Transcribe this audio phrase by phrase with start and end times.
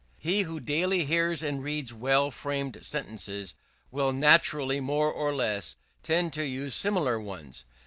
[0.17, 3.53] He who daily hears and reads well framed sentences,
[3.91, 7.65] will naturally more or less tend to use similar ones.